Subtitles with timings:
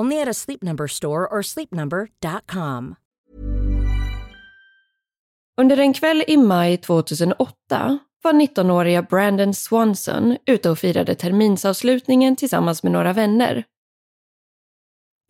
[0.00, 2.94] Only at a Sleep Number store or sleepnumber.com.
[5.60, 12.82] Under en kväll i maj 2008 var 19-åriga Brandon Swanson ute och firade terminsavslutningen tillsammans
[12.82, 13.64] med några vänner.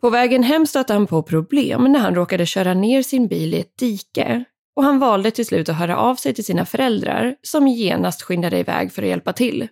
[0.01, 3.59] På vägen hem stötte han på problem när han råkade köra ner sin bil i
[3.59, 4.43] ett dike
[4.75, 8.59] och han valde till slut att höra av sig till sina föräldrar som genast skyndade
[8.59, 9.67] iväg för att hjälpa till.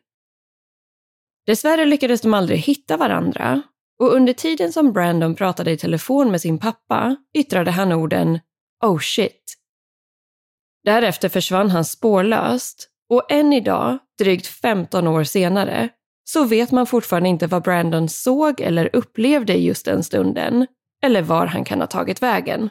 [1.45, 3.61] Dessvärre lyckades de aldrig hitta varandra
[3.99, 8.39] och under tiden som Brandon pratade i telefon med sin pappa yttrade han orden
[8.85, 9.43] “Oh shit”
[10.83, 15.89] Därefter försvann han spårlöst och än idag, drygt 15 år senare,
[16.23, 20.67] så vet man fortfarande inte vad Brandon såg eller upplevde just den stunden,
[21.03, 22.69] eller var han kan ha tagit vägen.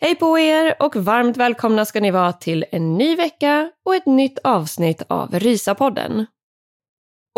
[0.00, 4.06] Hej på er och varmt välkomna ska ni vara till en ny vecka och ett
[4.06, 6.26] nytt avsnitt av Rysapodden.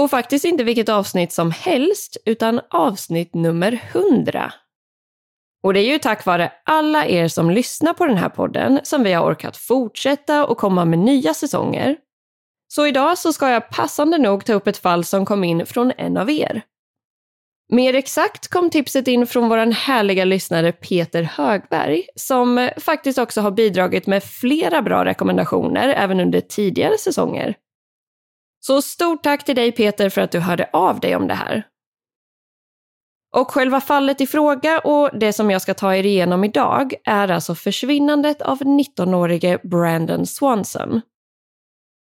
[0.01, 4.53] Och faktiskt inte vilket avsnitt som helst, utan avsnitt nummer 100.
[5.63, 9.03] Och det är ju tack vare alla er som lyssnar på den här podden som
[9.03, 11.97] vi har orkat fortsätta och komma med nya säsonger.
[12.69, 15.93] Så idag så ska jag passande nog ta upp ett fall som kom in från
[15.97, 16.63] en av er.
[17.69, 23.51] Mer exakt kom tipset in från vår härliga lyssnare Peter Högberg, som faktiskt också har
[23.51, 27.55] bidragit med flera bra rekommendationer även under tidigare säsonger.
[28.61, 31.67] Så stort tack till dig Peter för att du hörde av dig om det här.
[33.37, 37.29] Och själva fallet i fråga och det som jag ska ta er igenom idag är
[37.29, 41.01] alltså försvinnandet av 19-årige Brandon Swanson.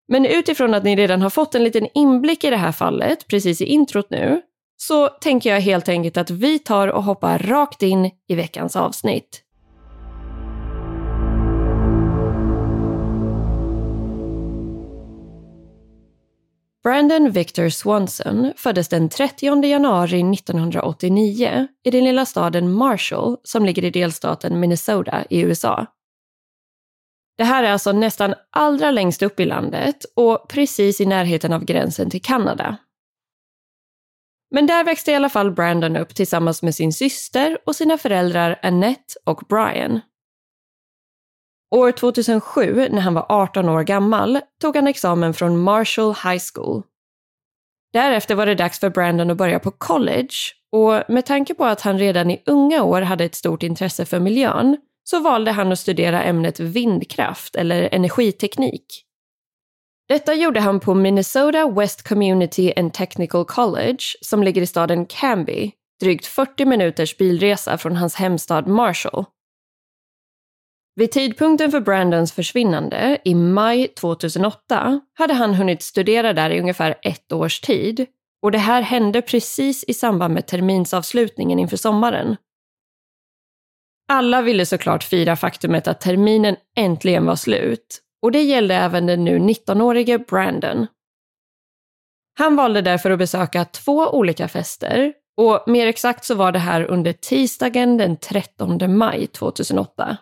[0.09, 3.61] Men utifrån att ni redan har fått en liten inblick i det här fallet precis
[3.61, 4.43] i introt nu,
[4.81, 9.44] så tänker jag helt enkelt att vi tar och hoppar rakt in i veckans avsnitt.
[16.83, 23.84] Brandon Victor Swanson föddes den 30 januari 1989 i den lilla staden Marshall som ligger
[23.84, 25.87] i delstaten Minnesota i USA.
[27.39, 31.65] Det här är alltså nästan allra längst upp i landet och precis i närheten av
[31.65, 32.77] gränsen till Kanada.
[34.50, 38.59] Men där växte i alla fall Brandon upp tillsammans med sin syster och sina föräldrar
[38.62, 40.00] Annette och Brian.
[41.75, 46.83] År 2007, när han var 18 år gammal, tog han examen från Marshall High School.
[47.92, 50.34] Därefter var det dags för Brandon att börja på college
[50.72, 54.21] och med tanke på att han redan i unga år hade ett stort intresse för
[54.21, 59.04] miljön så valde han att studera ämnet vindkraft eller energiteknik.
[60.09, 65.71] Detta gjorde han på Minnesota West Community and Technical College som ligger i staden Canby,
[66.01, 69.25] drygt 40 minuters bilresa från hans hemstad Marshall.
[70.95, 76.95] Vid tidpunkten för Brandons försvinnande, i maj 2008, hade han hunnit studera där i ungefär
[77.03, 78.07] ett års tid.
[78.43, 82.37] Och det här hände precis i samband med terminsavslutningen inför sommaren.
[84.09, 88.03] Alla ville såklart fira faktumet att terminen äntligen var slut.
[88.22, 90.86] Och det gällde även den nu 19-årige Brandon.
[92.38, 96.84] Han valde därför att besöka två olika fester och mer exakt så var det här
[96.84, 100.16] under tisdagen den 13 maj 2008.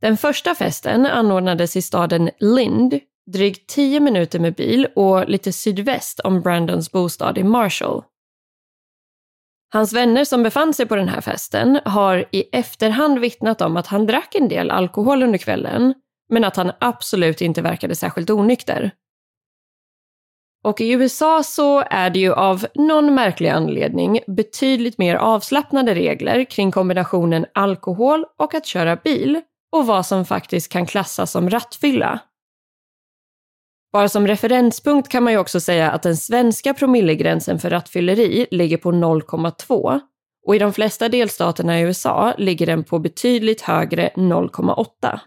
[0.00, 3.00] Den första festen anordnades i staden Lind,
[3.32, 8.02] drygt 10 minuter med bil och lite sydväst om Brandons bostad i Marshall.
[9.72, 13.86] Hans vänner som befann sig på den här festen har i efterhand vittnat om att
[13.86, 15.94] han drack en del alkohol under kvällen,
[16.32, 18.90] men att han absolut inte verkade särskilt onykter.
[20.64, 26.44] Och i USA så är det ju av någon märklig anledning betydligt mer avslappnade regler
[26.44, 29.40] kring kombinationen alkohol och att köra bil
[29.72, 32.20] och vad som faktiskt kan klassas som rattfylla.
[33.92, 38.76] Bara som referenspunkt kan man ju också säga att den svenska promillegränsen för rattfylleri ligger
[38.76, 40.00] på 0,2
[40.46, 45.20] och i de flesta delstaterna i USA ligger den på betydligt högre 0,8.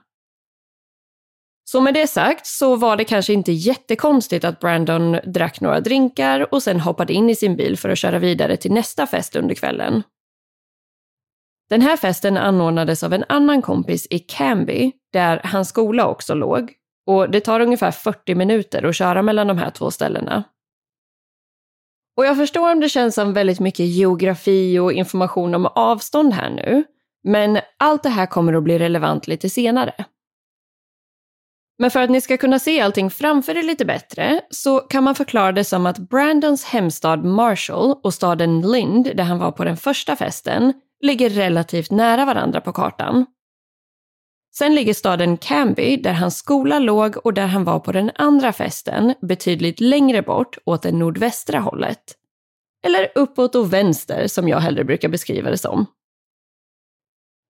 [1.67, 6.53] Så med det sagt så var det kanske inte jättekonstigt att Brandon drack några drinkar
[6.53, 9.55] och sen hoppade in i sin bil för att köra vidare till nästa fest under
[9.55, 10.03] kvällen.
[11.69, 16.73] Den här festen anordnades av en annan kompis i Canby, där hans skola också låg.
[17.07, 20.43] Och det tar ungefär 40 minuter att köra mellan de här två ställena.
[22.17, 26.49] Och jag förstår om det känns som väldigt mycket geografi och information om avstånd här
[26.49, 26.83] nu,
[27.23, 30.05] men allt det här kommer att bli relevant lite senare.
[31.77, 35.15] Men för att ni ska kunna se allting framför er lite bättre så kan man
[35.15, 39.77] förklara det som att Brandons hemstad Marshall och staden Lind, där han var på den
[39.77, 43.25] första festen, ligger relativt nära varandra på kartan.
[44.57, 48.53] Sen ligger staden Canby, där hans skola låg och där han var på den andra
[48.53, 52.03] festen, betydligt längre bort åt det nordvästra hållet.
[52.85, 55.85] Eller uppåt och vänster, som jag hellre brukar beskriva det som.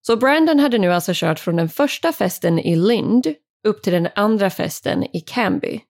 [0.08, 3.28] Så Brandon hade nu alltså kört från den första festen i Lind
[3.66, 5.82] upp till den andra festen i Camby.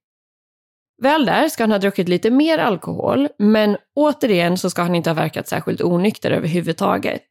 [1.01, 5.10] Väl där ska han ha druckit lite mer alkohol, men återigen så ska han inte
[5.10, 7.25] ha verkat särskilt onykter överhuvudtaget.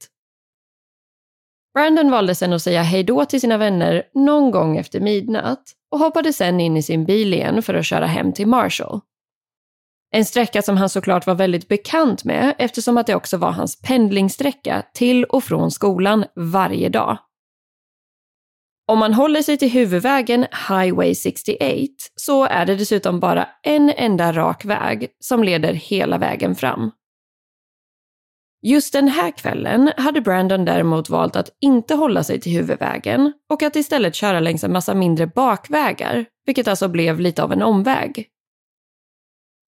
[1.74, 6.32] Brandon valde sen att säga hejdå till sina vänner någon gång efter midnatt och hoppade
[6.32, 9.00] sen in i sin bil igen för att köra hem till Marshall.
[10.10, 13.80] En sträcka som han såklart var väldigt bekant med eftersom att det också var hans
[13.80, 17.18] pendlingssträcka till och från skolan varje dag.
[18.86, 21.60] Om man håller sig till huvudvägen Highway 68
[22.16, 26.90] så är det dessutom bara en enda rak väg som leder hela vägen fram.
[28.62, 33.62] Just den här kvällen hade Brandon däremot valt att inte hålla sig till huvudvägen och
[33.62, 38.28] att istället köra längs en massa mindre bakvägar, vilket alltså blev lite av en omväg.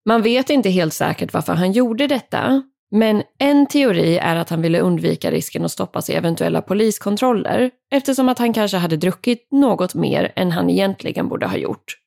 [0.05, 2.63] Man vet inte helt säkert varför han gjorde detta,
[2.95, 8.29] men en teori är att han ville undvika risken att stoppas i eventuella poliskontroller eftersom
[8.29, 11.97] att han kanske hade druckit något mer än han egentligen borde ha gjort.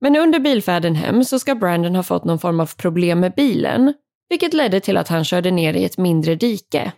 [0.00, 3.94] Men under bilfärden hem så ska Brandon ha fått någon form av problem med bilen
[4.28, 6.92] vilket ledde till att han körde ner i ett mindre dike.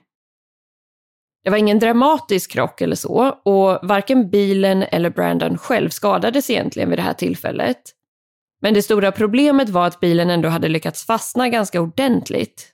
[1.44, 6.88] Det var ingen dramatisk krock eller så och varken bilen eller Brandon själv skadades egentligen
[6.90, 7.80] vid det här tillfället.
[8.60, 12.72] Men det stora problemet var att bilen ändå hade lyckats fastna ganska ordentligt.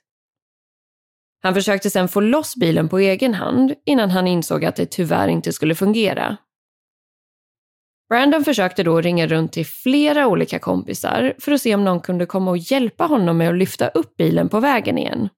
[1.43, 5.27] Han försökte sedan få loss bilen på egen hand innan han insåg att det tyvärr
[5.27, 6.37] inte skulle fungera.
[8.09, 12.25] Brandon försökte då ringa runt till flera olika kompisar för att se om någon kunde
[12.25, 15.29] komma och hjälpa honom med att lyfta upp bilen på vägen igen.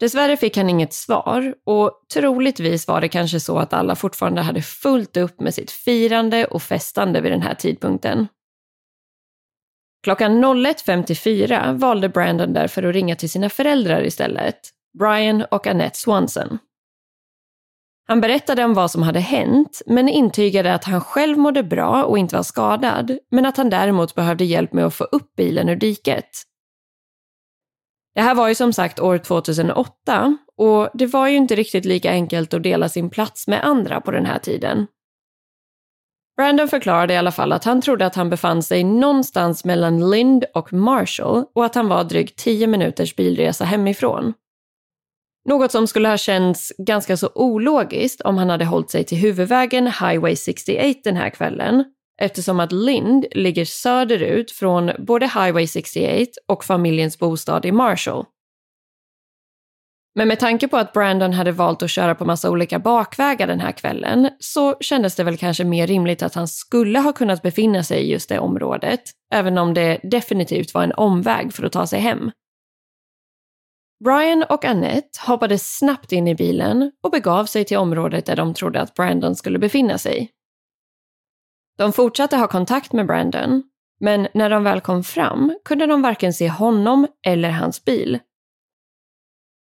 [0.00, 4.62] Dessvärre fick han inget svar och troligtvis var det kanske så att alla fortfarande hade
[4.62, 8.26] fullt upp med sitt firande och festande vid den här tidpunkten.
[10.02, 14.60] Klockan 01.54 valde Brandon därför att ringa till sina föräldrar istället,
[14.98, 16.58] Brian och Annette Swanson.
[18.08, 22.18] Han berättade om vad som hade hänt, men intygade att han själv mådde bra och
[22.18, 25.76] inte var skadad, men att han däremot behövde hjälp med att få upp bilen ur
[25.76, 26.30] diket.
[28.14, 32.10] Det här var ju som sagt år 2008 och det var ju inte riktigt lika
[32.10, 34.86] enkelt att dela sin plats med andra på den här tiden.
[36.40, 40.44] Brandon förklarade i alla fall att han trodde att han befann sig någonstans mellan Lind
[40.54, 44.34] och Marshall och att han var drygt 10 minuters bilresa hemifrån.
[45.48, 49.86] Något som skulle ha känts ganska så ologiskt om han hade hållit sig till huvudvägen
[49.86, 51.84] Highway 68 den här kvällen
[52.20, 58.24] eftersom att Lind ligger söderut från både Highway 68 och familjens bostad i Marshall.
[60.14, 63.60] Men med tanke på att Brandon hade valt att köra på massa olika bakvägar den
[63.60, 67.82] här kvällen så kändes det väl kanske mer rimligt att han skulle ha kunnat befinna
[67.82, 69.00] sig i just det området,
[69.32, 72.30] även om det definitivt var en omväg för att ta sig hem.
[74.04, 78.54] Brian och Annette hoppade snabbt in i bilen och begav sig till området där de
[78.54, 80.30] trodde att Brandon skulle befinna sig.
[81.78, 83.62] De fortsatte ha kontakt med Brandon,
[84.00, 88.18] men när de väl kom fram kunde de varken se honom eller hans bil.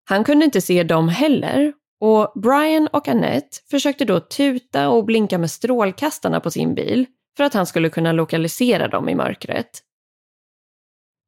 [0.08, 5.38] Han kunde inte se dem heller och Brian och Annette försökte då tuta och blinka
[5.38, 9.82] med strålkastarna på sin bil för att han skulle kunna lokalisera dem i mörkret.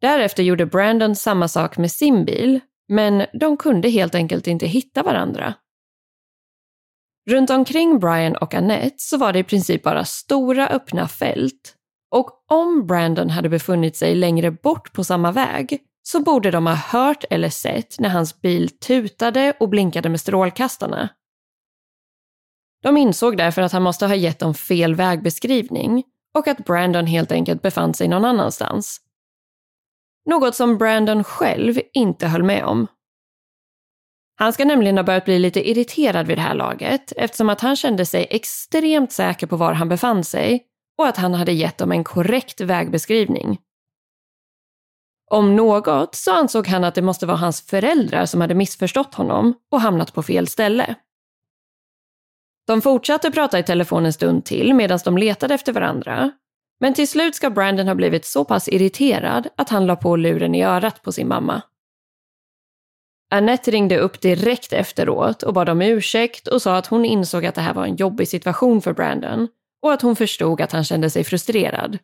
[0.00, 5.02] Därefter gjorde Brandon samma sak med sin bil, men de kunde helt enkelt inte hitta
[5.02, 5.54] varandra.
[7.30, 11.74] Runt omkring Brian och Annette så var det i princip bara stora öppna fält
[12.10, 16.74] och om Brandon hade befunnit sig längre bort på samma väg så borde de ha
[16.74, 21.08] hört eller sett när hans bil tutade och blinkade med strålkastarna.
[22.82, 26.04] De insåg därför att han måste ha gett dem fel vägbeskrivning
[26.38, 29.00] och att Brandon helt enkelt befann sig någon annanstans.
[30.26, 32.86] Något som Brandon själv inte höll med om.
[34.36, 37.76] Han ska nämligen ha börjat bli lite irriterad vid det här laget eftersom att han
[37.76, 40.62] kände sig extremt säker på var han befann sig
[40.98, 43.58] och att han hade gett dem en korrekt vägbeskrivning.
[45.32, 49.54] Om något så ansåg han att det måste vara hans föräldrar som hade missförstått honom
[49.70, 50.94] och hamnat på fel ställe.
[52.66, 56.30] De fortsatte prata i telefon en stund till medan de letade efter varandra.
[56.80, 60.54] Men till slut ska Brandon ha blivit så pass irriterad att han la på luren
[60.54, 61.62] i örat på sin mamma.
[63.30, 67.54] Annette ringde upp direkt efteråt och bad om ursäkt och sa att hon insåg att
[67.54, 69.48] det här var en jobbig situation för Brandon
[69.82, 71.98] och att hon förstod att han kände sig frustrerad.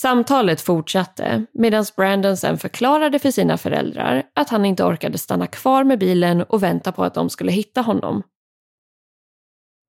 [0.00, 5.84] Samtalet fortsatte medan Brandon sen förklarade för sina föräldrar att han inte orkade stanna kvar
[5.84, 8.22] med bilen och vänta på att de skulle hitta honom.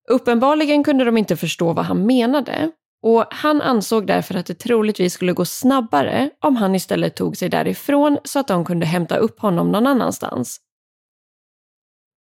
[0.08, 2.70] Uppenbarligen kunde de inte förstå vad han menade
[3.02, 7.48] och han ansåg därför att det troligtvis skulle gå snabbare om han istället tog sig
[7.48, 10.60] därifrån så att de kunde hämta upp honom någon annanstans.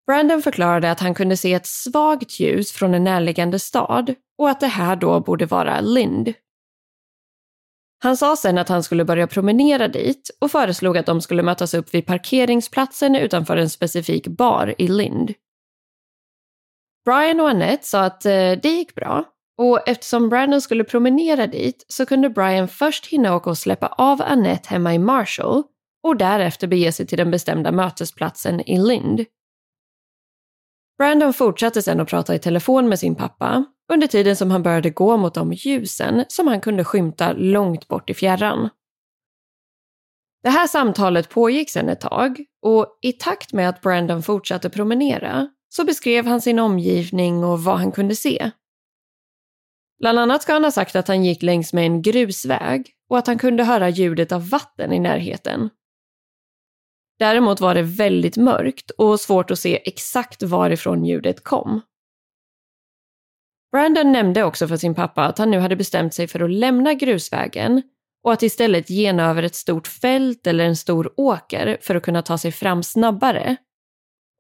[0.06, 4.60] Brandon förklarade att han kunde se ett svagt ljus från en närliggande stad och att
[4.60, 6.34] det här då borde vara Lind.
[8.04, 11.74] Han sa sen att han skulle börja promenera dit och föreslog att de skulle mötas
[11.74, 15.34] upp vid parkeringsplatsen utanför en specifik bar i Lind.
[17.04, 19.24] Brian och Annette sa att eh, det gick bra
[19.58, 24.22] och eftersom Brandon skulle promenera dit så kunde Brian först hinna åka och släppa av
[24.22, 25.62] Annette hemma i Marshall
[26.02, 29.24] och därefter bege sig till den bestämda mötesplatsen i Lind.
[30.98, 34.90] Brandon fortsatte sedan att prata i telefon med sin pappa under tiden som han började
[34.90, 38.68] gå mot de ljusen som han kunde skymta långt bort i fjärran.
[40.42, 45.48] Det här samtalet pågick sedan ett tag och i takt med att Brandon fortsatte promenera
[45.68, 48.50] så beskrev han sin omgivning och vad han kunde se.
[50.00, 53.26] Bland annat ska han ha sagt att han gick längs med en grusväg och att
[53.26, 55.70] han kunde höra ljudet av vatten i närheten.
[57.18, 61.80] Däremot var det väldigt mörkt och svårt att se exakt varifrån ljudet kom.
[63.72, 66.94] Brandon nämnde också för sin pappa att han nu hade bestämt sig för att lämna
[66.94, 67.82] grusvägen
[68.22, 72.22] och att istället gena över ett stort fält eller en stor åker för att kunna
[72.22, 73.56] ta sig fram snabbare.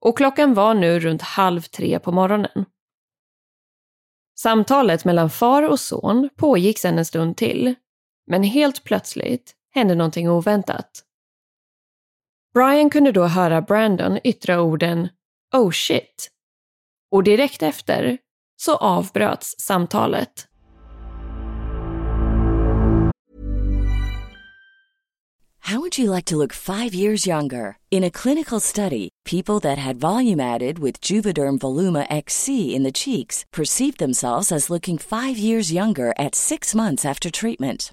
[0.00, 2.64] Och klockan var nu runt halv tre på morgonen.
[4.38, 7.74] Samtalet mellan far och son pågick sedan en stund till,
[8.26, 11.04] men helt plötsligt hände någonting oväntat.
[12.54, 15.08] Brian kunde då höra Brandon yttra orden
[15.54, 16.30] “Oh shit”
[17.10, 18.18] och direkt efter
[18.56, 20.46] så avbröts samtalet.
[25.58, 27.76] How would you like to look five years younger?
[27.90, 32.92] In a clinical study, people that had volume added with Juvederm Voluma XC in the
[32.92, 37.92] cheeks perceived themselves as looking five years younger at six months after treatment.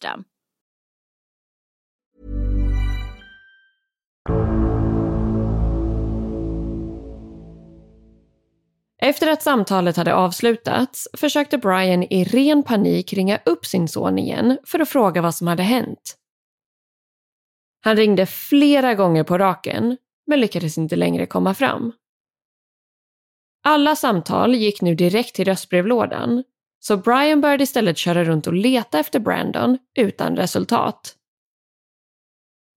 [9.03, 14.57] Efter att samtalet hade avslutats försökte Brian i ren panik ringa upp sin son igen
[14.63, 16.17] för att fråga vad som hade hänt.
[17.83, 21.93] Han ringde flera gånger på raken, men lyckades inte längre komma fram.
[23.63, 26.43] Alla samtal gick nu direkt till röstbrevlådan,
[26.83, 31.15] så Brian började istället köra runt och leta efter Brandon utan resultat.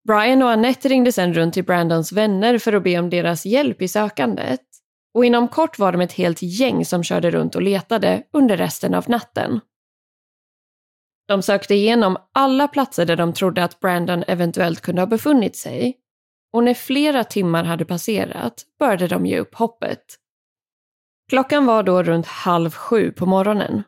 [0.06, 3.82] Brian och Annette ringde sedan runt till Brandons vänner för att be om deras hjälp
[3.82, 4.60] i sökandet.
[5.14, 8.94] Och inom kort var de ett helt gäng som körde runt och letade under resten
[8.94, 9.60] av natten.
[11.28, 15.96] De sökte igenom alla platser där de trodde att Brandon eventuellt kunde ha befunnit sig.
[16.52, 20.04] Och när flera timmar hade passerat började de ge upp hoppet.
[21.30, 23.82] Klockan var då runt halv sju på morgonen.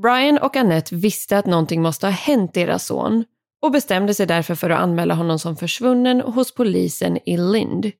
[0.00, 3.24] Brian och Annette visste att någonting måste ha hänt deras son
[3.62, 7.92] och bestämde sig därför för att anmäla honom som försvunnen hos polisen i Lind.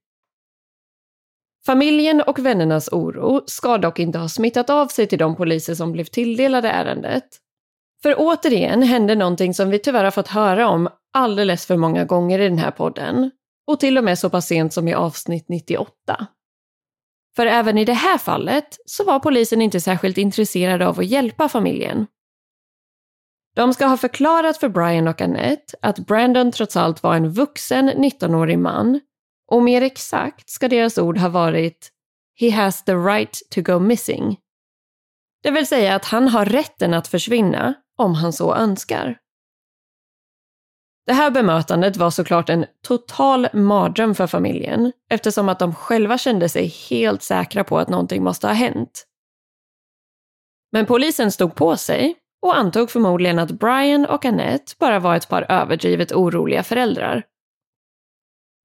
[1.67, 5.93] Familjen och vännernas oro ska dock inte ha smittat av sig till de poliser som
[5.93, 7.25] blev tilldelade ärendet.
[8.03, 12.39] För återigen hände någonting som vi tyvärr har fått höra om alldeles för många gånger
[12.39, 13.31] i den här podden.
[13.67, 16.27] Och till och med så pass sent som i avsnitt 98.
[17.37, 21.49] För även i det här fallet så var polisen inte särskilt intresserade av att hjälpa
[21.49, 22.07] familjen.
[23.55, 27.91] De ska ha förklarat för Brian och Annette att Brandon trots allt var en vuxen
[27.91, 29.01] 19-årig man
[29.51, 31.91] och mer exakt ska deras ord ha varit
[32.41, 34.39] “He has the right to go missing”.
[35.43, 39.19] Det vill säga att han har rätten att försvinna om han så önskar.
[41.07, 46.49] Det här bemötandet var såklart en total mardröm för familjen eftersom att de själva kände
[46.49, 49.07] sig helt säkra på att någonting måste ha hänt.
[50.73, 55.29] Men polisen stod på sig och antog förmodligen att Brian och Annette bara var ett
[55.29, 57.23] par överdrivet oroliga föräldrar.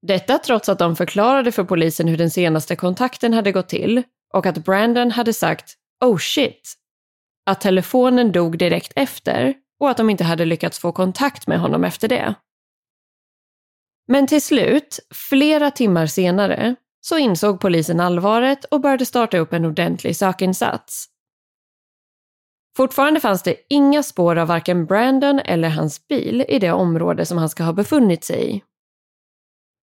[0.08, 4.46] Detta trots att de förklarade för polisen hur den senaste kontakten hade gått till och
[4.46, 6.74] att Brandon hade sagt “Oh shit”
[7.46, 11.84] att telefonen dog direkt efter och att de inte hade lyckats få kontakt med honom
[11.84, 12.36] efter det.
[14.08, 19.66] Men till slut, flera timmar senare, så insåg polisen allvaret och började starta upp en
[19.66, 21.08] ordentlig sökinsats.
[22.78, 27.38] Fortfarande fanns det inga spår av varken Brandon eller hans bil i det område som
[27.38, 28.64] han ska ha befunnit sig i.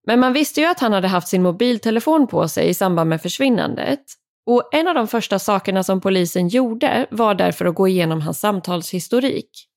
[0.06, 3.22] Men man visste ju att han hade haft sin mobiltelefon på sig i samband med
[3.22, 4.02] försvinnandet
[4.46, 8.40] och en av de första sakerna som polisen gjorde var därför att gå igenom hans
[8.40, 9.68] samtalshistorik.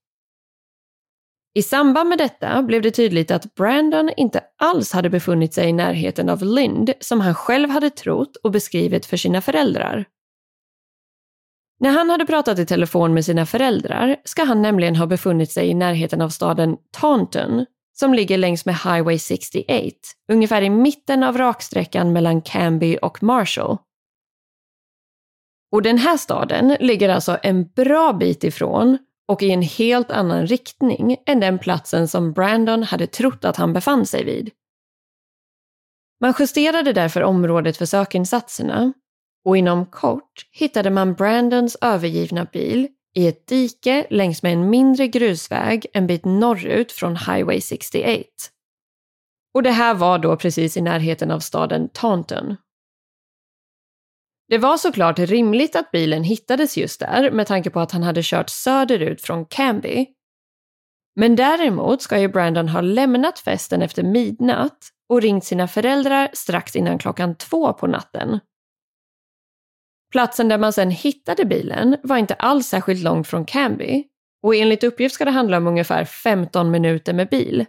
[1.57, 5.73] I samband med detta blev det tydligt att Brandon inte alls hade befunnit sig i
[5.73, 10.05] närheten av Lind som han själv hade trott och beskrivit för sina föräldrar.
[11.79, 15.67] När han hade pratat i telefon med sina föräldrar ska han nämligen ha befunnit sig
[15.67, 19.95] i närheten av staden Taunton som ligger längs med Highway 68,
[20.31, 23.77] ungefär i mitten av raksträckan mellan Canby och Marshall.
[25.71, 30.47] Och den här staden ligger alltså en bra bit ifrån och i en helt annan
[30.47, 34.51] riktning än den platsen som Brandon hade trott att han befann sig vid.
[36.21, 38.93] Man justerade därför området för sökinsatserna
[39.45, 45.07] och inom kort hittade man Brandons övergivna bil i ett dike längs med en mindre
[45.07, 48.23] grusväg en bit norrut från Highway 68.
[49.53, 52.55] Och det här var då precis i närheten av staden Taunton.
[54.47, 58.21] Det var såklart rimligt att bilen hittades just där med tanke på att han hade
[58.23, 60.05] kört söderut från Canby.
[61.15, 64.77] Men däremot ska ju Brandon ha lämnat festen efter midnatt
[65.09, 68.39] och ringt sina föräldrar strax innan klockan två på natten.
[70.11, 74.03] Platsen där man sen hittade bilen var inte alls särskilt långt från Canby
[74.43, 77.65] och enligt uppgift ska det handla om ungefär 15 minuter med bil.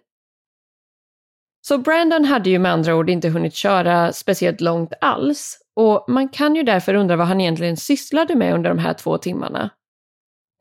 [1.68, 6.28] Så Brandon hade ju med andra ord inte hunnit köra speciellt långt alls och man
[6.28, 9.70] kan ju därför undra vad han egentligen sysslade med under de här två timmarna.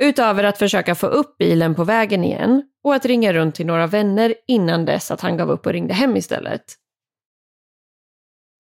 [0.04, 3.88] Utöver att försöka få upp bilen på vägen igen och att ringa runt till några
[3.88, 6.64] vänner innan dess att han gav upp och ringde hem istället.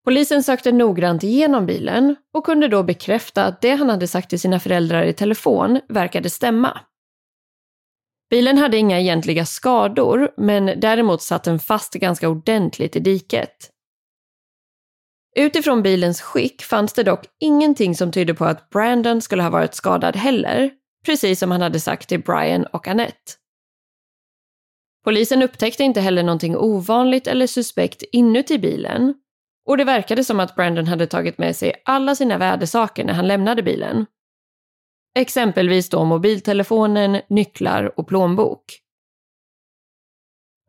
[0.05, 4.39] Polisen sökte noggrant igenom bilen och kunde då bekräfta att det han hade sagt till
[4.39, 6.79] sina föräldrar i telefon verkade stämma.
[8.29, 13.71] Bilen hade inga egentliga skador, men däremot satt den fast ganska ordentligt i diket.
[15.35, 19.73] Utifrån bilens skick fanns det dock ingenting som tydde på att Brandon skulle ha varit
[19.73, 20.71] skadad heller,
[21.05, 23.31] precis som han hade sagt till Brian och Annette.
[25.03, 29.13] Polisen upptäckte inte heller någonting ovanligt eller suspekt inuti bilen
[29.65, 33.27] och det verkade som att Brandon hade tagit med sig alla sina värdesaker när han
[33.27, 34.05] lämnade bilen.
[35.15, 38.79] Exempelvis då mobiltelefonen, nycklar och plånbok.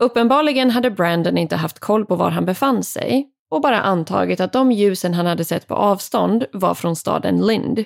[0.03, 4.53] Uppenbarligen hade Brandon inte haft koll på var han befann sig och bara antagit att
[4.53, 7.85] de ljusen han hade sett på avstånd var från staden Lind.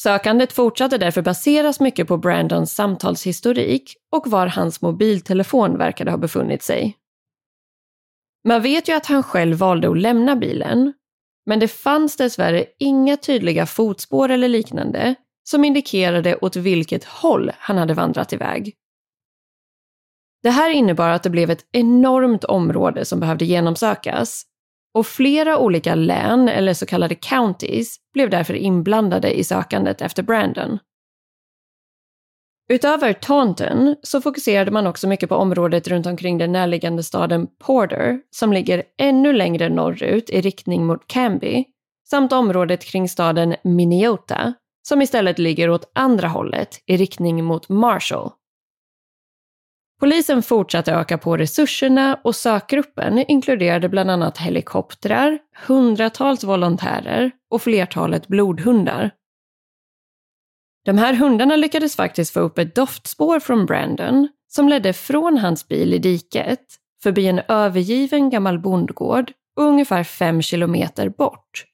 [0.00, 6.62] Sökandet fortsatte därför baseras mycket på Brandons samtalshistorik och var hans mobiltelefon verkade ha befunnit
[6.62, 6.96] sig.
[8.44, 10.92] Man vet ju att han själv valde att lämna bilen,
[11.46, 17.78] men det fanns dessvärre inga tydliga fotspår eller liknande som indikerade åt vilket håll han
[17.78, 18.74] hade vandrat iväg.
[20.42, 24.42] Det här innebar att det blev ett enormt område som behövde genomsökas
[24.94, 30.78] och flera olika län, eller så kallade counties, blev därför inblandade i sökandet efter Brandon.
[32.68, 38.20] Utöver Taunton så fokuserade man också mycket på området runt omkring den närliggande staden Porter,
[38.30, 41.64] som ligger ännu längre norrut i riktning mot Canby,
[42.10, 44.54] samt området kring staden Minneota,
[44.88, 48.30] som istället ligger åt andra hållet i riktning mot Marshall.
[50.00, 58.28] Polisen fortsatte öka på resurserna och sökgruppen inkluderade bland annat helikoptrar, hundratals volontärer och flertalet
[58.28, 59.10] blodhundar.
[60.86, 65.68] De här hundarna lyckades faktiskt få upp ett doftspår från Brandon som ledde från hans
[65.68, 66.60] bil i diket,
[67.02, 71.64] förbi en övergiven gammal bondgård och ungefär fem kilometer bort.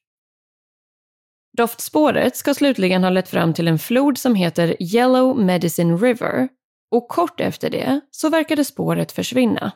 [1.57, 6.49] Doftspåret ska slutligen ha lett fram till en flod som heter Yellow Medicine River
[6.91, 9.73] och kort efter det så verkade spåret försvinna.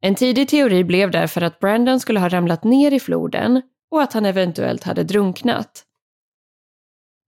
[0.00, 4.12] En tidig teori blev därför att Brandon skulle ha ramlat ner i floden och att
[4.12, 5.86] han eventuellt hade drunknat.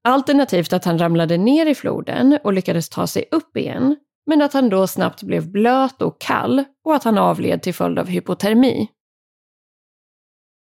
[0.04, 4.52] Alternativt att han ramlade ner i floden och lyckades ta sig upp igen, men att
[4.52, 8.88] han då snabbt blev blöt och kall och att han avled till följd av hypotermi.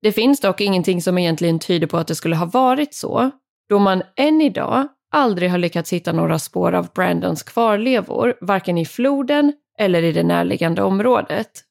[0.02, 3.30] Det finns dock ingenting som egentligen tyder på att det skulle ha varit så,
[3.68, 8.86] då man än idag aldrig har lyckats hitta några spår av Brandons kvarlevor, varken i
[8.86, 11.62] floden eller i det närliggande området.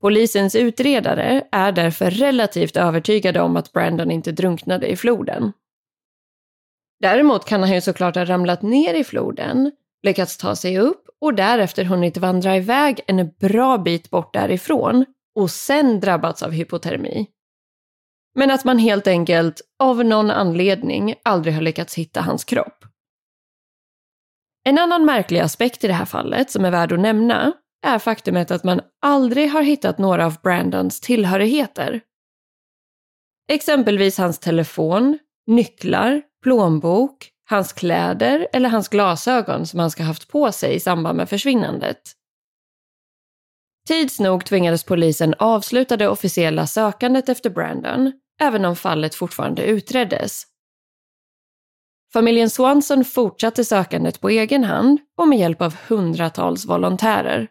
[0.00, 5.52] Polisens utredare är därför relativt övertygade om att Brandon inte drunknade i floden.
[7.00, 11.34] Däremot kan han ju såklart ha ramlat ner i floden, lyckats ta sig upp och
[11.34, 15.04] därefter hunnit vandra iväg en bra bit bort därifrån
[15.34, 17.26] och sen drabbats av hypotermi.
[18.34, 22.84] Men att man helt enkelt, av någon anledning, aldrig har lyckats hitta hans kropp.
[24.64, 27.52] En annan märklig aspekt i det här fallet som är värd att nämna
[27.86, 32.00] är faktumet att man aldrig har hittat några av Brandons tillhörigheter.
[33.52, 40.52] Exempelvis hans telefon, nycklar, plånbok, hans kläder eller hans glasögon som han ska haft på
[40.52, 41.98] sig i samband med försvinnandet.
[43.88, 50.42] Tids nog tvingades polisen avsluta det officiella sökandet efter Brandon, även om fallet fortfarande utreddes.
[52.12, 57.48] Familjen Swanson fortsatte sökandet på egen hand och med hjälp av hundratals volontärer.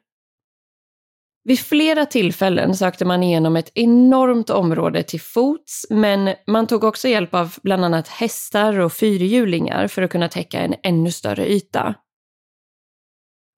[1.48, 7.08] Vid flera tillfällen sökte man igenom ett enormt område till fots, men man tog också
[7.08, 11.96] hjälp av bland annat hästar och fyrhjulingar för att kunna täcka en ännu större yta.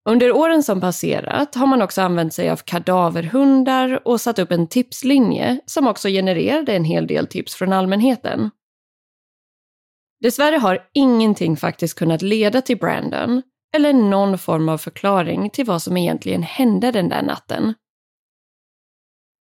[0.09, 4.67] Under åren som passerat har man också använt sig av kadaverhundar och satt upp en
[4.67, 8.49] tipslinje som också genererade en hel del tips från allmänheten.
[10.19, 13.41] Dessvärre har ingenting faktiskt kunnat leda till Brandon,
[13.75, 17.73] eller någon form av förklaring till vad som egentligen hände den där natten.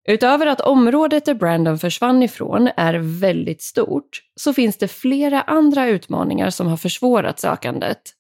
[0.09, 5.87] Utöver att området där Brandon försvann ifrån är väldigt stort så finns det flera andra
[5.87, 8.13] utmaningar som har försvårat sökandet.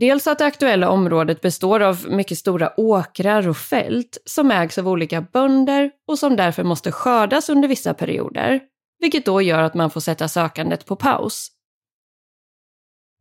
[0.00, 4.88] Dels att det aktuella området består av mycket stora åkrar och fält som ägs av
[4.88, 8.60] olika bönder och som därför måste skördas under vissa perioder,
[9.00, 11.55] vilket då gör att man får sätta sökandet på paus.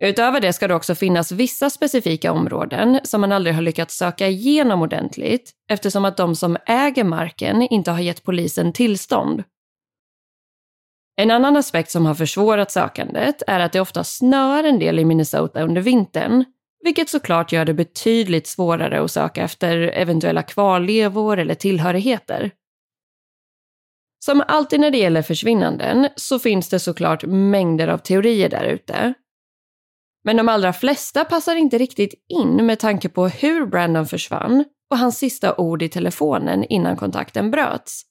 [0.03, 4.27] Utöver det ska det också finnas vissa specifika områden som man aldrig har lyckats söka
[4.27, 9.43] igenom ordentligt eftersom att de som äger marken inte har gett polisen tillstånd.
[11.21, 15.05] En annan aspekt som har försvårat sökandet är att det ofta snöar en del i
[15.05, 16.45] Minnesota under vintern,
[16.83, 22.51] vilket såklart gör det betydligt svårare att söka efter eventuella kvarlevor eller tillhörigheter.
[24.25, 29.13] Som alltid när det gäller försvinnanden så finns det såklart mängder av teorier där ute.
[30.25, 34.97] Men de allra flesta passar inte riktigt in med tanke på hur Brandon försvann och
[34.97, 38.01] hans sista ord i telefonen innan kontakten bröts.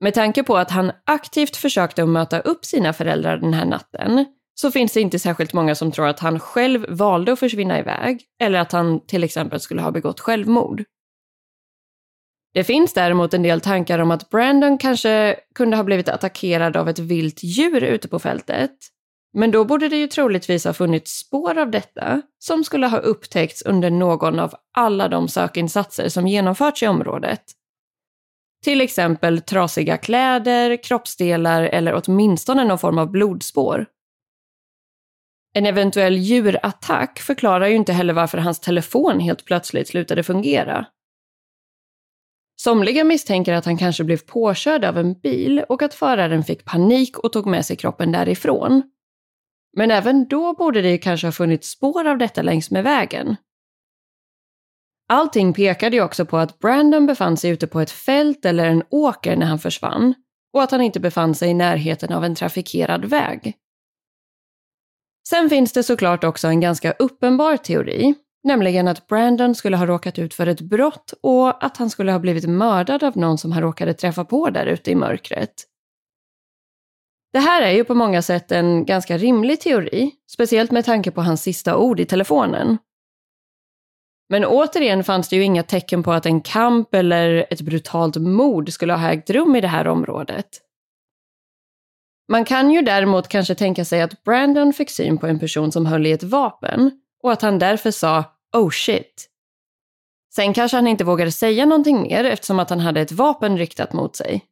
[0.00, 4.24] Med tanke på att han aktivt försökte att möta upp sina föräldrar den här natten
[4.54, 8.24] så finns det inte särskilt många som tror att han själv valde att försvinna iväg
[8.40, 10.84] eller att han till exempel skulle ha begått självmord.
[12.54, 16.88] Det finns däremot en del tankar om att Brandon kanske kunde ha blivit attackerad av
[16.88, 18.70] ett vilt djur ute på fältet.
[19.32, 23.62] Men då borde det ju troligtvis ha funnits spår av detta som skulle ha upptäckts
[23.62, 27.42] under någon av alla de sökinsatser som genomförts i området.
[28.64, 33.86] Till exempel trasiga kläder, kroppsdelar eller åtminstone någon form av blodspår.
[35.52, 40.86] En eventuell djurattack förklarar ju inte heller varför hans telefon helt plötsligt slutade fungera.
[42.60, 47.18] Somliga misstänker att han kanske blev påkörd av en bil och att föraren fick panik
[47.18, 48.82] och tog med sig kroppen därifrån.
[49.76, 53.36] Men även då borde det kanske ha funnits spår av detta längs med vägen.
[55.08, 58.82] Allting pekade ju också på att Brandon befann sig ute på ett fält eller en
[58.90, 60.14] åker när han försvann
[60.52, 63.56] och att han inte befann sig i närheten av en trafikerad väg.
[65.28, 70.18] Sen finns det såklart också en ganska uppenbar teori, nämligen att Brandon skulle ha råkat
[70.18, 73.62] ut för ett brott och att han skulle ha blivit mördad av någon som han
[73.62, 75.69] råkade träffa på där ute i mörkret.
[77.32, 81.22] Det här är ju på många sätt en ganska rimlig teori, speciellt med tanke på
[81.22, 82.78] hans sista ord i telefonen.
[84.28, 88.72] Men återigen fanns det ju inga tecken på att en kamp eller ett brutalt mord
[88.72, 90.46] skulle ha ägt rum i det här området.
[92.28, 95.86] Man kan ju däremot kanske tänka sig att Brandon fick syn på en person som
[95.86, 96.90] höll i ett vapen
[97.22, 98.24] och att han därför sa
[98.56, 99.26] “oh shit”.
[100.34, 103.92] Sen kanske han inte vågade säga någonting mer eftersom att han hade ett vapen riktat
[103.92, 104.44] mot sig.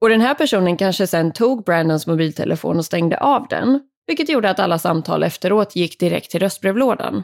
[0.00, 4.50] Och den här personen kanske sen tog Brandons mobiltelefon och stängde av den, vilket gjorde
[4.50, 7.22] att alla samtal efteråt gick direkt till röstbrevlådan.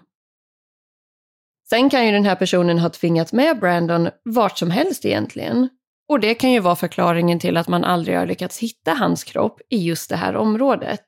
[1.68, 5.68] Sen kan ju den här personen ha tvingat med Brandon vart som helst egentligen.
[6.08, 9.60] Och det kan ju vara förklaringen till att man aldrig har lyckats hitta hans kropp
[9.70, 11.04] i just det här området.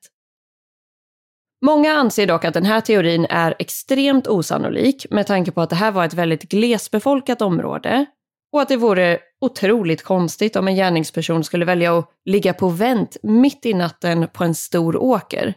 [1.65, 5.75] Många anser dock att den här teorin är extremt osannolik med tanke på att det
[5.75, 8.05] här var ett väldigt glesbefolkat område
[8.51, 13.17] och att det vore otroligt konstigt om en gärningsperson skulle välja att ligga på vänt
[13.23, 15.53] mitt i natten på en stor åker.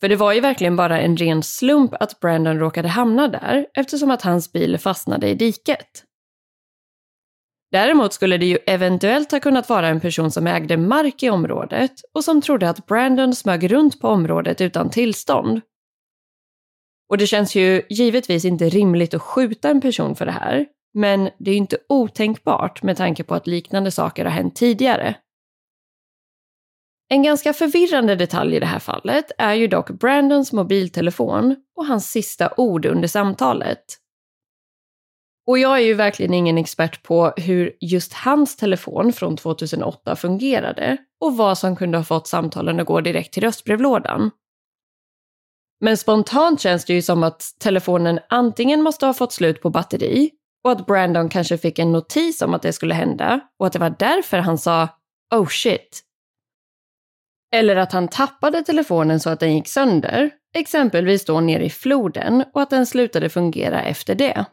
[0.00, 4.10] För det var ju verkligen bara en ren slump att Brandon råkade hamna där eftersom
[4.10, 6.04] att hans bil fastnade i diket.
[7.72, 11.92] Däremot skulle det ju eventuellt ha kunnat vara en person som ägde mark i området
[12.14, 15.60] och som trodde att Brandon smög runt på området utan tillstånd.
[17.08, 21.30] Och det känns ju givetvis inte rimligt att skjuta en person för det här, men
[21.38, 25.16] det är inte otänkbart med tanke på att liknande saker har hänt tidigare.
[27.08, 32.10] En ganska förvirrande detalj i det här fallet är ju dock Brandons mobiltelefon och hans
[32.10, 33.84] sista ord under samtalet.
[35.46, 40.96] Och jag är ju verkligen ingen expert på hur just hans telefon från 2008 fungerade
[41.20, 44.30] och vad som kunde ha fått samtalen att gå direkt till röstbrevlådan.
[45.80, 50.30] Men spontant känns det ju som att telefonen antingen måste ha fått slut på batteri
[50.64, 53.78] och att Brandon kanske fick en notis om att det skulle hända och att det
[53.78, 54.88] var därför han sa
[55.34, 56.02] “Oh shit”
[57.52, 62.44] Eller att han tappade telefonen så att den gick sönder, exempelvis då nere i floden
[62.54, 64.44] och att den slutade fungera efter det.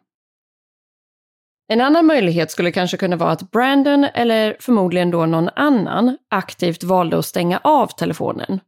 [1.68, 6.84] En annan möjlighet skulle kanske kunna vara att Brandon, eller förmodligen då någon annan, aktivt
[6.84, 8.60] valde att stänga av telefonen.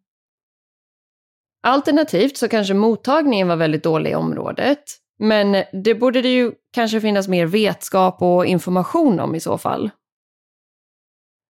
[1.63, 4.84] Alternativt så kanske mottagningen var väldigt dålig i området,
[5.19, 9.89] men det borde det ju kanske finnas mer vetskap och information om i så fall.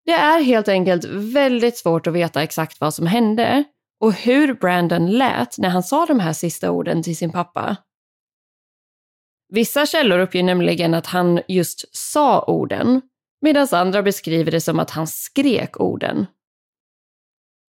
[0.04, 3.64] Det är helt enkelt väldigt svårt att veta exakt vad som hände
[4.00, 7.76] och hur Brandon lät när han sa de här sista orden till sin pappa.
[9.48, 13.02] Vissa källor uppger nämligen att han just sa orden,
[13.40, 16.26] medan andra beskriver det som att han skrek orden.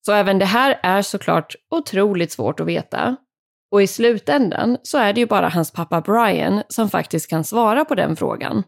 [0.05, 3.15] Så även det här är såklart otroligt svårt att veta.
[3.73, 7.85] Och i slutändan så är det ju bara hans pappa Brian som faktiskt kan svara
[7.85, 8.63] på den frågan.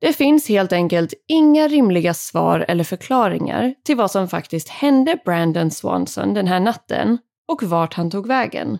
[0.00, 5.70] Det finns helt enkelt inga rimliga svar eller förklaringar till vad som faktiskt hände Brandon
[5.70, 8.78] Swanson den här natten och vart han tog vägen.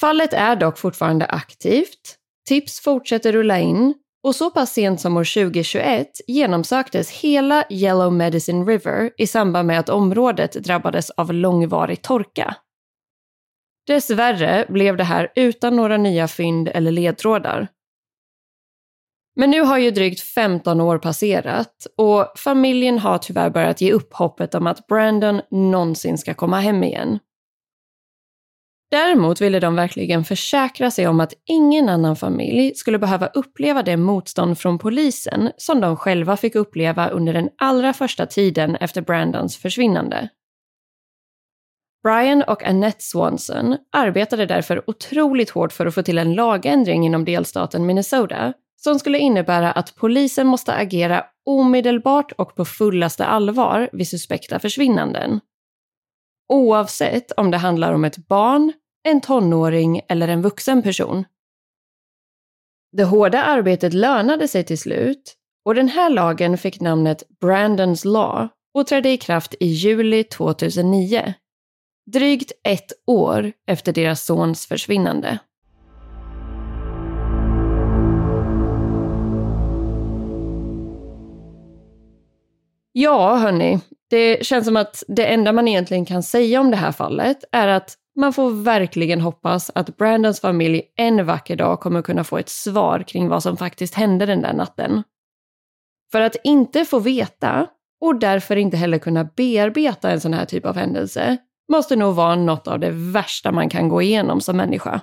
[0.00, 2.16] Fallet är dock fortfarande aktivt,
[2.48, 8.64] tips fortsätter rulla in och så pass sent som år 2021 genomsöktes hela Yellow Medicine
[8.64, 12.56] River i samband med att området drabbades av långvarig torka.
[13.86, 17.68] Dessvärre blev det här utan några nya fynd eller ledtrådar.
[19.36, 24.14] Men nu har ju drygt 15 år passerat och familjen har tyvärr börjat ge upp
[24.14, 27.18] hoppet om att Brandon någonsin ska komma hem igen.
[28.90, 33.96] Däremot ville de verkligen försäkra sig om att ingen annan familj skulle behöva uppleva det
[33.96, 39.56] motstånd från polisen som de själva fick uppleva under den allra första tiden efter Brandons
[39.56, 40.28] försvinnande.
[42.02, 47.24] Brian och Annette Swanson arbetade därför otroligt hårt för att få till en lagändring inom
[47.24, 54.08] delstaten Minnesota som skulle innebära att polisen måste agera omedelbart och på fullaste allvar vid
[54.08, 55.40] suspekta försvinnanden.
[56.48, 58.72] Oavsett om det handlar om ett barn,
[59.08, 61.24] en tonåring eller en vuxen person.
[62.92, 65.34] Det hårda arbetet lönade sig till slut
[65.64, 71.34] och den här lagen fick namnet Brandons Law och trädde i kraft i juli 2009.
[72.12, 75.38] Drygt ett år efter deras sons försvinnande.
[83.00, 83.80] Ja, hörni.
[84.10, 87.68] Det känns som att det enda man egentligen kan säga om det här fallet är
[87.68, 92.48] att man får verkligen hoppas att Brandons familj en vacker dag kommer kunna få ett
[92.48, 95.02] svar kring vad som faktiskt hände den där natten.
[96.12, 97.66] För att inte få veta
[98.00, 101.36] och därför inte heller kunna bearbeta en sån här typ av händelse
[101.72, 105.00] måste nog vara något av det värsta man kan gå igenom som människa.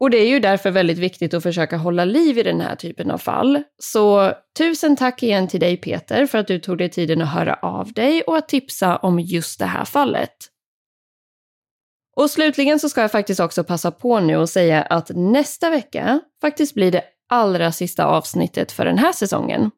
[0.00, 3.10] Och det är ju därför väldigt viktigt att försöka hålla liv i den här typen
[3.10, 3.62] av fall.
[3.78, 7.54] Så tusen tack igen till dig Peter för att du tog dig tiden att höra
[7.54, 10.36] av dig och att tipsa om just det här fallet.
[12.16, 16.20] Och slutligen så ska jag faktiskt också passa på nu och säga att nästa vecka
[16.40, 19.70] faktiskt blir det allra sista avsnittet för den här säsongen.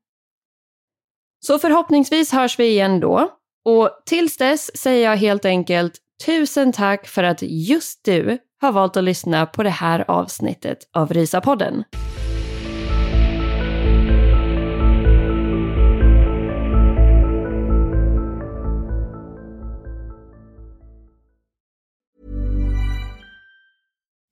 [1.47, 3.31] Så förhoppningsvis hörs vi igen då.
[3.65, 8.97] Och tills dess säger jag helt enkelt tusen tack för att just du har valt
[8.97, 11.85] att lyssna på det här avsnittet av Risa-podden.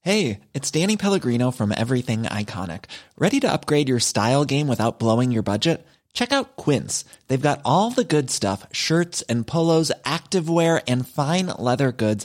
[0.07, 2.85] Hey, it's Danny Pellegrino from Everything Iconic.
[3.19, 5.85] Ready to upgrade your style game without blowing your budget?
[6.13, 7.05] Check out Quince.
[7.27, 12.25] They've got all the good stuff shirts and polos, activewear, and fine leather goods